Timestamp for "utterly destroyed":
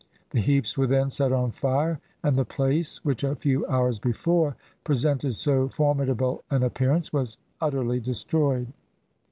7.61-8.73